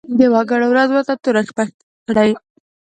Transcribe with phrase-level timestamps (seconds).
[0.17, 1.63] د وګړو ورځ ورته توره شپه
[2.07, 2.31] کړي.